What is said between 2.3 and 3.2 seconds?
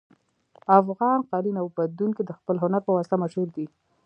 خپل هنر په واسطه